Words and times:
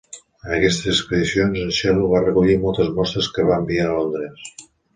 En 0.45 0.53
aquestes 0.55 0.87
expedicions, 0.93 1.59
en 1.65 1.75
Sellow 1.81 2.09
va 2.15 2.23
recollir 2.25 2.57
moltes 2.65 2.91
mostres 2.99 3.31
que 3.37 3.49
va 3.51 3.61
enviar 3.65 3.87
a 3.87 3.95
Londres. 4.01 4.53